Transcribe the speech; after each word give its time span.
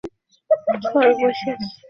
হয়তো 0.49 0.83
তোমার 0.83 1.07
ওকে 1.07 1.19
বোঝানো 1.19 1.51
উচিত 1.51 1.57
ছিল। 1.57 1.69